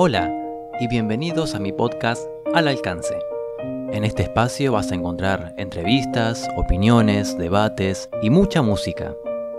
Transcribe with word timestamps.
Hola 0.00 0.32
y 0.78 0.86
bienvenidos 0.86 1.56
a 1.56 1.58
mi 1.58 1.72
podcast 1.72 2.24
Al 2.54 2.68
Alcance. 2.68 3.18
En 3.90 4.04
este 4.04 4.22
espacio 4.22 4.70
vas 4.70 4.92
a 4.92 4.94
encontrar 4.94 5.54
entrevistas, 5.58 6.46
opiniones, 6.56 7.36
debates 7.36 8.08
y 8.22 8.30
mucha 8.30 8.62
música. 8.62 9.16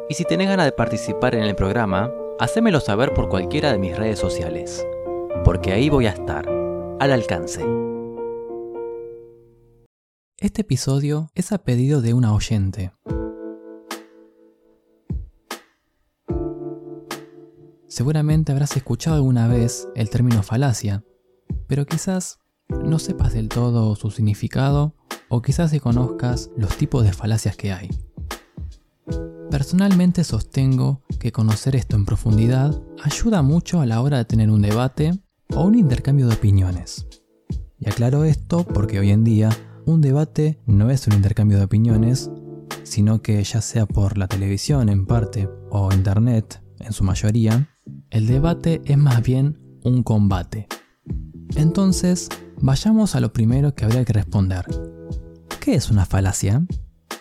Y 0.07 0.13
si 0.13 0.23
tenés 0.23 0.47
ganas 0.47 0.65
de 0.65 0.71
participar 0.71 1.35
en 1.35 1.43
el 1.43 1.57
programa, 1.57 2.09
hacémelo 2.39 2.79
saber 2.79 3.13
por 3.13 3.27
cualquiera 3.27 3.73
de 3.73 3.79
mis 3.79 3.97
redes 3.97 4.17
sociales, 4.17 4.87
porque 5.43 5.73
ahí 5.73 5.89
voy 5.89 6.05
a 6.05 6.11
estar, 6.11 6.47
al 7.01 7.11
alcance. 7.11 7.65
Este 10.37 10.61
episodio 10.61 11.31
es 11.35 11.51
a 11.51 11.57
pedido 11.57 11.99
de 11.99 12.13
una 12.13 12.33
oyente. 12.33 12.93
Seguramente 17.89 18.51
habrás 18.51 18.77
escuchado 18.77 19.15
alguna 19.15 19.47
vez 19.47 19.87
el 19.95 20.11
término 20.11 20.43
falacia, 20.43 21.03
pero 21.65 21.87
quizás 21.87 22.39
no 22.69 22.99
sepas 22.99 23.33
del 23.33 23.49
todo 23.49 23.95
su 23.95 24.11
significado 24.11 24.95
o 25.27 25.41
quizás 25.41 25.71
se 25.71 25.79
conozcas 25.79 26.51
los 26.55 26.77
tipos 26.77 27.03
de 27.03 27.13
falacias 27.13 27.57
que 27.57 27.73
hay. 27.73 27.89
Personalmente 29.49 30.23
sostengo 30.23 31.01
que 31.19 31.31
conocer 31.31 31.75
esto 31.75 31.95
en 31.95 32.05
profundidad 32.05 32.79
ayuda 33.03 33.41
mucho 33.41 33.81
a 33.81 33.87
la 33.87 34.01
hora 34.01 34.19
de 34.19 34.25
tener 34.25 34.51
un 34.51 34.61
debate 34.61 35.19
o 35.55 35.63
un 35.63 35.73
intercambio 35.73 36.27
de 36.27 36.35
opiniones. 36.35 37.07
Y 37.79 37.89
aclaro 37.89 38.23
esto 38.23 38.67
porque 38.67 38.99
hoy 38.99 39.09
en 39.09 39.23
día 39.23 39.49
un 39.87 40.01
debate 40.01 40.59
no 40.67 40.91
es 40.91 41.07
un 41.07 41.13
intercambio 41.13 41.57
de 41.57 41.63
opiniones, 41.63 42.29
sino 42.83 43.23
que 43.23 43.43
ya 43.43 43.61
sea 43.61 43.87
por 43.87 44.19
la 44.19 44.27
televisión 44.27 44.89
en 44.89 45.07
parte 45.07 45.49
o 45.71 45.91
internet 45.91 46.61
en 46.79 46.93
su 46.93 47.03
mayoría, 47.03 47.69
el 48.11 48.27
debate 48.27 48.81
es 48.85 48.97
más 48.97 49.21
bien 49.21 49.59
un 49.83 50.03
combate. 50.03 50.67
Entonces, 51.55 52.29
vayamos 52.61 53.15
a 53.15 53.19
lo 53.19 53.33
primero 53.33 53.75
que 53.75 53.85
habría 53.85 54.05
que 54.05 54.13
responder. 54.13 54.65
¿Qué 55.59 55.75
es 55.75 55.89
una 55.89 56.05
falacia? 56.05 56.65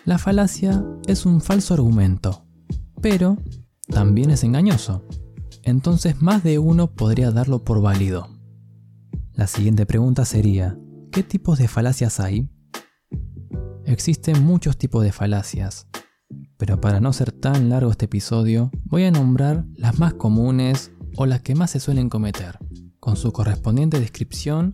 La 0.05 0.17
falacia 0.17 0.83
es 1.07 1.25
un 1.25 1.41
falso 1.41 1.73
argumento, 1.73 2.45
pero 3.01 3.37
también 3.87 4.31
es 4.31 4.43
engañoso. 4.43 5.05
Entonces 5.63 6.21
más 6.21 6.43
de 6.43 6.57
uno 6.57 6.87
podría 6.87 7.31
darlo 7.31 7.63
por 7.63 7.81
válido. 7.81 8.27
La 9.33 9.47
siguiente 9.47 9.85
pregunta 9.85 10.25
sería, 10.25 10.77
¿qué 11.11 11.21
tipos 11.21 11.59
de 11.59 11.67
falacias 11.67 12.19
hay? 12.19 12.49
Existen 13.85 14.43
muchos 14.43 14.77
tipos 14.77 15.03
de 15.03 15.11
falacias, 15.11 15.87
pero 16.59 16.81
para 16.81 16.99
no 16.99 17.13
ser 17.13 17.31
tan 17.31 17.69
largo 17.69 17.89
este 17.89 18.05
episodio, 18.05 18.69
voy 18.83 19.05
a 19.05 19.11
nombrar 19.11 19.65
las 19.75 19.97
más 19.97 20.15
comunes 20.15 20.91
o 21.15 21.25
las 21.25 21.41
que 21.41 21.55
más 21.55 21.71
se 21.71 21.79
suelen 21.79 22.09
cometer, 22.09 22.59
con 22.99 23.15
su 23.15 23.31
correspondiente 23.31 23.97
descripción 23.97 24.73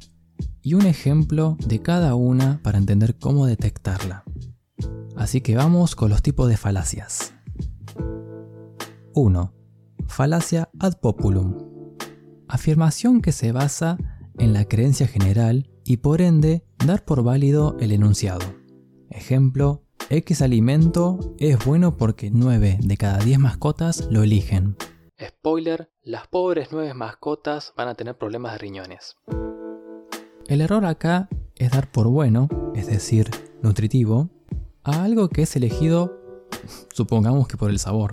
y 0.63 0.73
un 0.73 0.87
ejemplo 0.87 1.57
de 1.63 1.83
cada 1.83 2.15
una 2.15 2.59
para 2.63 2.79
entender 2.79 3.19
cómo 3.19 3.45
detectarla. 3.45 4.23
Así 5.15 5.41
que 5.41 5.55
vamos 5.55 5.95
con 5.95 6.09
los 6.09 6.23
tipos 6.23 6.49
de 6.49 6.57
falacias. 6.57 7.35
1. 9.13 9.53
Falacia 10.07 10.69
ad 10.79 10.93
populum. 10.99 11.55
Afirmación 12.47 13.21
que 13.21 13.31
se 13.31 13.51
basa 13.51 13.97
en 14.39 14.53
la 14.53 14.65
creencia 14.65 15.05
general 15.05 15.69
y 15.83 15.97
por 15.97 16.21
ende 16.21 16.65
dar 16.83 17.05
por 17.05 17.21
válido 17.21 17.77
el 17.79 17.91
enunciado. 17.91 18.43
Ejemplo, 19.11 19.84
X 20.09 20.43
alimento 20.43 21.33
es 21.39 21.65
bueno 21.65 21.97
porque 21.97 22.29
9 22.31 22.77
de 22.79 22.97
cada 22.97 23.17
10 23.17 23.39
mascotas 23.39 24.07
lo 24.11 24.21
eligen. 24.21 24.77
Spoiler, 25.19 25.89
las 26.03 26.27
pobres 26.27 26.69
9 26.71 26.93
mascotas 26.93 27.73
van 27.75 27.87
a 27.87 27.95
tener 27.95 28.15
problemas 28.15 28.51
de 28.51 28.57
riñones. 28.59 29.17
El 30.47 30.61
error 30.61 30.85
acá 30.85 31.27
es 31.55 31.71
dar 31.71 31.91
por 31.91 32.07
bueno, 32.07 32.49
es 32.75 32.85
decir, 32.85 33.31
nutritivo, 33.63 34.29
a 34.83 35.03
algo 35.03 35.27
que 35.29 35.41
es 35.41 35.55
elegido, 35.55 36.19
supongamos 36.93 37.47
que 37.47 37.57
por 37.57 37.71
el 37.71 37.79
sabor. 37.79 38.11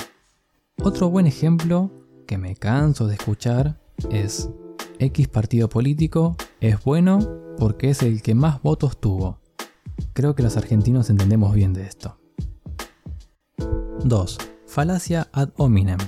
Otro 0.82 1.10
buen 1.10 1.26
ejemplo 1.26 1.90
que 2.26 2.38
me 2.38 2.56
canso 2.56 3.06
de 3.06 3.16
escuchar 3.16 3.78
es 4.10 4.48
X 4.98 5.28
partido 5.28 5.68
político 5.68 6.36
es 6.60 6.82
bueno 6.84 7.18
porque 7.58 7.90
es 7.90 8.02
el 8.02 8.22
que 8.22 8.34
más 8.34 8.62
votos 8.62 8.98
tuvo. 8.98 9.41
Creo 10.12 10.34
que 10.34 10.42
los 10.42 10.56
argentinos 10.56 11.10
entendemos 11.10 11.54
bien 11.54 11.72
de 11.72 11.86
esto. 11.86 12.18
2. 14.04 14.38
Falacia 14.66 15.28
ad 15.32 15.50
hominem. 15.56 15.98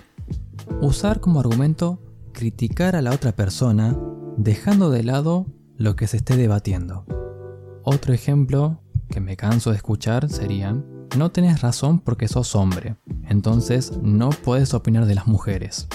Usar 0.80 1.20
como 1.20 1.40
argumento 1.40 2.00
criticar 2.32 2.96
a 2.96 3.02
la 3.02 3.12
otra 3.12 3.32
persona 3.32 3.96
dejando 4.36 4.90
de 4.90 5.04
lado 5.04 5.46
lo 5.76 5.96
que 5.96 6.06
se 6.06 6.18
esté 6.18 6.36
debatiendo. 6.36 7.04
Otro 7.84 8.12
ejemplo 8.12 8.80
que 9.08 9.20
me 9.20 9.36
canso 9.36 9.70
de 9.70 9.76
escuchar 9.76 10.28
sería, 10.28 10.76
no 11.16 11.30
tenés 11.30 11.62
razón 11.62 12.00
porque 12.00 12.28
sos 12.28 12.54
hombre, 12.56 12.96
entonces 13.28 13.92
no 14.02 14.30
puedes 14.30 14.74
opinar 14.74 15.06
de 15.06 15.14
las 15.14 15.26
mujeres. 15.26 15.86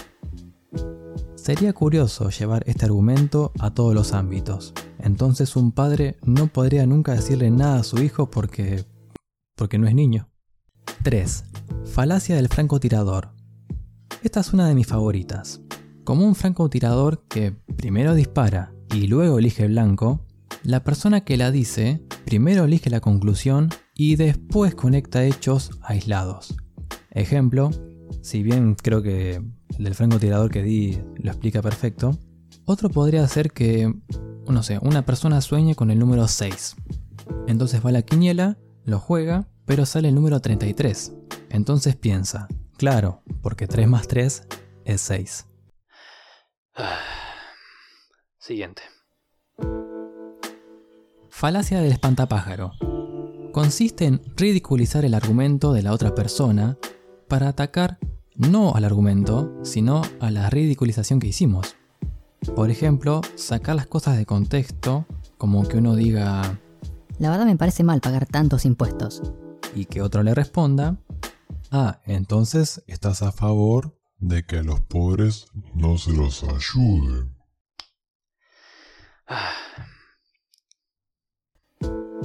Sería 1.36 1.74
curioso 1.74 2.30
llevar 2.30 2.64
este 2.68 2.86
argumento 2.86 3.52
a 3.60 3.74
todos 3.74 3.94
los 3.94 4.14
ámbitos. 4.14 4.74
Entonces 5.00 5.56
un 5.56 5.72
padre 5.72 6.18
no 6.24 6.48
podría 6.48 6.86
nunca 6.86 7.14
decirle 7.14 7.50
nada 7.50 7.80
a 7.80 7.84
su 7.84 8.02
hijo 8.02 8.30
porque... 8.30 8.86
porque 9.56 9.78
no 9.78 9.88
es 9.88 9.96
niño. 9.96 10.30
3. 11.04 11.46
Falacia 11.86 12.36
del 12.36 12.50
francotirador. 12.50 13.32
Esta 14.22 14.42
es 14.42 14.54
una 14.54 14.68
de 14.68 14.76
mis 14.76 14.88
favoritas. 14.88 15.62
Como 16.04 16.26
un 16.26 16.36
francotirador 16.36 17.24
que 17.28 17.52
primero 17.78 18.14
dispara 18.14 18.74
y 18.94 19.08
luego 19.08 19.40
elige 19.40 19.68
blanco, 19.68 20.26
la 20.64 20.84
persona 20.84 21.22
que 21.22 21.38
la 21.38 21.52
dice 21.52 22.04
primero 22.26 22.66
elige 22.66 22.90
la 22.90 23.00
conclusión 23.00 23.70
y 23.96 24.16
después 24.18 24.76
conecta 24.76 25.24
hechos 25.24 25.72
aislados. 25.81 26.56
Ejemplo, 27.12 27.72
si 28.22 28.44
bien 28.44 28.76
creo 28.76 29.02
que 29.02 29.36
el 29.78 29.84
del 29.84 29.96
francotirador 29.96 30.52
que 30.52 30.64
di 30.64 31.00
lo 31.18 31.31
explica 31.31 31.62
perfecto, 31.62 32.18
otro 32.66 32.90
podría 32.90 33.28
ser 33.28 33.52
que, 33.52 33.94
no 34.52 34.64
sé, 34.64 34.80
una 34.82 35.06
persona 35.06 35.42
sueñe 35.42 35.76
con 35.76 35.92
el 35.92 36.00
número 36.00 36.28
6. 36.28 36.76
Entonces 37.48 37.84
va 37.84 37.90
a 37.90 37.94
la 37.94 38.02
quiniela, 38.02 38.58
lo 38.84 39.00
juega, 39.00 39.48
pero 39.66 39.86
sale 39.86 40.10
el 40.10 40.16
número 40.16 40.40
33. 40.40 41.14
Entonces 41.50 41.96
piensa, 41.96 42.48
claro, 42.78 43.24
porque 43.42 43.68
3 43.68 43.88
más 43.88 44.08
3 44.08 44.48
es 44.86 45.02
6. 45.02 45.46
Siguiente. 48.40 48.82
Falacia 51.30 51.80
del 51.80 51.92
espantapájaro. 51.92 52.74
Consiste 53.54 54.06
en 54.06 54.22
ridiculizar 54.36 55.06
el 55.06 55.14
argumento 55.14 55.74
de 55.74 55.84
la 55.84 55.94
otra 55.94 56.14
persona 56.14 56.78
para 57.28 57.48
atacar 57.48 57.98
no 58.36 58.74
al 58.74 58.86
argumento, 58.86 59.54
sino 59.64 60.02
a 60.20 60.31
la 60.31 60.50
ridiculización 60.50 61.20
que 61.20 61.28
hicimos. 61.28 61.76
Por 62.56 62.70
ejemplo, 62.70 63.22
sacar 63.36 63.76
las 63.76 63.88
cosas 63.88 64.18
de 64.18 64.26
contexto, 64.26 65.06
como 65.38 65.68
que 65.68 65.78
uno 65.78 65.96
diga... 65.96 66.60
La 67.20 67.30
verdad 67.30 67.46
me 67.46 67.58
parece 67.58 67.84
mal 67.84 68.02
pagar 68.02 68.26
tantos 68.26 68.66
impuestos. 68.66 69.22
Y 69.76 69.86
que 69.86 70.02
otro 70.02 70.24
le 70.24 70.34
responda... 70.34 70.98
Ah, 71.72 72.00
entonces 72.06 72.84
estás 72.88 73.22
a 73.22 73.32
favor 73.32 73.96
de 74.18 74.44
que 74.44 74.58
a 74.58 74.64
los 74.64 74.80
pobres 74.82 75.46
no 75.76 76.00
se 76.00 76.14
los 76.14 76.44
ayude. 76.44 77.30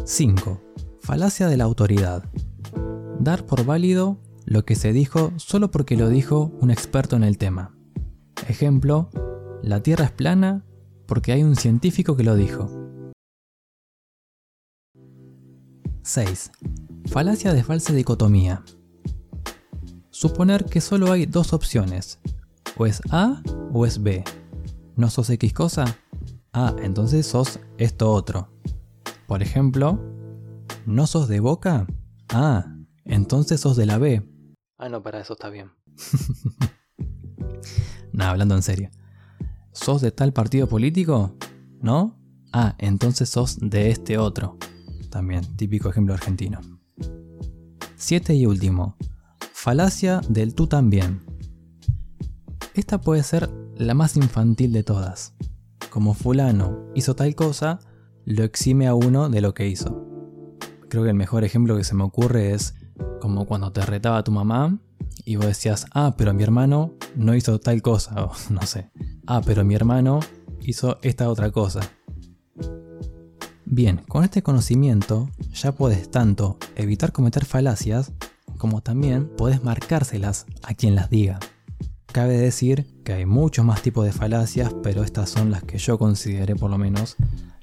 5. 0.06 0.62
Falacia 1.00 1.48
de 1.48 1.58
la 1.58 1.64
autoridad. 1.64 2.24
Dar 3.20 3.44
por 3.44 3.64
válido 3.64 4.18
lo 4.46 4.64
que 4.64 4.74
se 4.74 4.92
dijo 4.92 5.32
solo 5.36 5.70
porque 5.70 5.96
lo 5.96 6.08
dijo 6.08 6.52
un 6.60 6.70
experto 6.70 7.16
en 7.16 7.24
el 7.24 7.38
tema. 7.38 7.76
Ejemplo, 8.48 9.10
la 9.64 9.82
Tierra 9.82 10.04
es 10.04 10.10
plana 10.10 10.64
porque 11.06 11.32
hay 11.32 11.42
un 11.42 11.56
científico 11.56 12.16
que 12.16 12.22
lo 12.22 12.36
dijo. 12.36 12.70
6. 16.02 16.52
Falacia 17.06 17.54
de 17.54 17.64
falsa 17.64 17.92
dicotomía. 17.92 18.62
Suponer 20.10 20.66
que 20.66 20.80
solo 20.80 21.10
hay 21.10 21.26
dos 21.26 21.52
opciones, 21.52 22.20
o 22.76 22.86
es 22.86 23.00
A 23.10 23.42
o 23.72 23.86
es 23.86 24.02
B. 24.02 24.22
¿No 24.96 25.10
sos 25.10 25.30
X 25.30 25.52
cosa? 25.52 25.84
Ah, 26.52 26.76
entonces 26.82 27.26
sos 27.26 27.58
esto 27.78 28.12
otro. 28.12 28.52
Por 29.26 29.42
ejemplo, 29.42 29.98
¿no 30.86 31.06
sos 31.06 31.28
de 31.28 31.40
Boca? 31.40 31.86
Ah, 32.28 32.76
entonces 33.04 33.60
sos 33.60 33.76
de 33.76 33.86
la 33.86 33.98
B. 33.98 34.22
Ah, 34.78 34.88
no, 34.88 35.02
para 35.02 35.20
eso 35.20 35.32
está 35.32 35.48
bien. 35.48 35.72
Nada, 38.12 38.30
hablando 38.30 38.54
en 38.54 38.62
serio. 38.62 38.90
¿Sos 39.84 40.00
de 40.00 40.12
tal 40.12 40.32
partido 40.32 40.66
político? 40.66 41.36
¿No? 41.82 42.18
Ah, 42.54 42.74
entonces 42.78 43.28
sos 43.28 43.58
de 43.60 43.90
este 43.90 44.16
otro. 44.16 44.56
También, 45.10 45.44
típico 45.56 45.90
ejemplo 45.90 46.14
argentino. 46.14 46.58
Siete 47.94 48.34
y 48.34 48.46
último. 48.46 48.96
Falacia 49.52 50.22
del 50.26 50.54
tú 50.54 50.68
también. 50.68 51.20
Esta 52.72 52.98
puede 52.98 53.22
ser 53.22 53.50
la 53.76 53.92
más 53.92 54.16
infantil 54.16 54.72
de 54.72 54.84
todas. 54.84 55.34
como 55.90 56.14
fulano 56.14 56.86
hizo 56.94 57.14
tal 57.14 57.34
cosa, 57.34 57.78
lo 58.24 58.42
exime 58.42 58.86
a 58.86 58.94
uno 58.94 59.28
de 59.28 59.42
lo 59.42 59.52
que 59.52 59.68
hizo. 59.68 60.02
Creo 60.88 61.02
que 61.02 61.10
el 61.10 61.14
mejor 61.14 61.44
ejemplo 61.44 61.76
que 61.76 61.84
se 61.84 61.94
me 61.94 62.04
ocurre 62.04 62.54
es 62.54 62.74
como 63.20 63.44
cuando 63.44 63.70
te 63.70 63.84
retaba 63.84 64.24
tu 64.24 64.32
mamá 64.32 64.78
y 65.26 65.36
vos 65.36 65.44
decías, 65.44 65.84
ah, 65.92 66.14
pero 66.16 66.32
mi 66.32 66.42
hermano 66.42 66.94
no 67.16 67.34
hizo 67.34 67.60
tal 67.60 67.82
cosa, 67.82 68.24
o 68.24 68.32
no 68.48 68.62
sé, 68.62 68.90
ah, 69.26 69.42
pero 69.44 69.64
mi 69.64 69.74
hermano 69.74 70.20
hizo 70.62 70.98
esta 71.02 71.28
otra 71.28 71.50
cosa. 71.50 71.80
Bien, 73.66 74.02
con 74.08 74.24
este 74.24 74.42
conocimiento 74.42 75.28
ya 75.52 75.72
puedes 75.72 76.10
tanto 76.10 76.58
evitar 76.76 77.12
cometer 77.12 77.44
falacias 77.44 78.12
como 78.58 78.82
también 78.82 79.28
puedes 79.36 79.64
marcárselas 79.64 80.46
a 80.62 80.74
quien 80.74 80.94
las 80.94 81.10
diga. 81.10 81.40
Cabe 82.06 82.38
decir 82.38 83.02
que 83.02 83.12
hay 83.12 83.26
muchos 83.26 83.64
más 83.64 83.82
tipos 83.82 84.04
de 84.04 84.12
falacias, 84.12 84.72
pero 84.82 85.02
estas 85.02 85.30
son 85.30 85.50
las 85.50 85.64
que 85.64 85.78
yo 85.78 85.98
consideré 85.98 86.54
por 86.54 86.70
lo 86.70 86.78
menos 86.78 87.16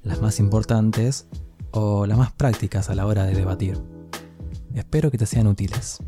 las 0.04 0.22
más 0.22 0.40
importantes 0.40 1.28
o 1.72 2.06
las 2.06 2.18
más 2.18 2.34
prácticas 2.34 2.90
a 2.90 2.96
la 2.96 3.06
hora 3.06 3.24
de 3.24 3.34
debatir. 3.34 3.82
Espero 4.74 5.12
que 5.12 5.18
te 5.18 5.26
sean 5.26 5.48
útiles. 5.48 6.00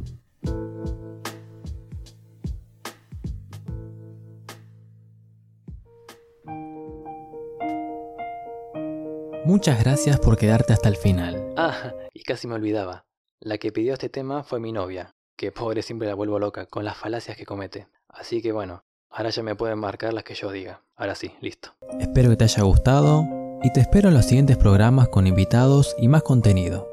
Muchas 9.45 9.83
gracias 9.83 10.19
por 10.21 10.37
quedarte 10.37 10.71
hasta 10.71 10.87
el 10.87 10.95
final. 10.95 11.53
Ah, 11.57 11.93
y 12.13 12.23
casi 12.23 12.47
me 12.47 12.55
olvidaba. 12.55 13.05
La 13.41 13.57
que 13.57 13.73
pidió 13.73 13.91
este 13.93 14.07
tema 14.07 14.43
fue 14.43 14.61
mi 14.61 14.71
novia, 14.71 15.15
que 15.35 15.51
pobre 15.51 15.81
siempre 15.81 16.07
la 16.07 16.15
vuelvo 16.15 16.39
loca 16.39 16.65
con 16.65 16.85
las 16.85 16.95
falacias 16.95 17.35
que 17.35 17.45
comete. 17.45 17.87
Así 18.07 18.41
que 18.41 18.53
bueno, 18.53 18.85
ahora 19.09 19.31
ya 19.31 19.43
me 19.43 19.55
pueden 19.55 19.79
marcar 19.79 20.13
las 20.13 20.23
que 20.23 20.33
yo 20.33 20.49
diga. 20.49 20.81
Ahora 20.95 21.15
sí, 21.15 21.33
listo. 21.41 21.75
Espero 21.99 22.29
que 22.29 22.37
te 22.37 22.45
haya 22.45 22.63
gustado 22.63 23.25
y 23.61 23.73
te 23.73 23.81
espero 23.81 24.07
en 24.07 24.13
los 24.13 24.25
siguientes 24.25 24.55
programas 24.55 25.09
con 25.09 25.27
invitados 25.27 25.93
y 25.97 26.07
más 26.07 26.23
contenido. 26.23 26.87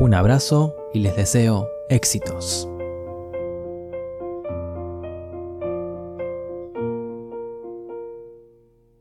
Un 0.00 0.12
abrazo 0.12 0.76
y 0.92 1.00
les 1.00 1.16
deseo 1.16 1.66
éxitos. 1.88 2.68